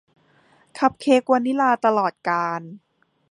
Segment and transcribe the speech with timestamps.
[0.77, 2.61] คัพเค้กวานิลลาตลอดกาล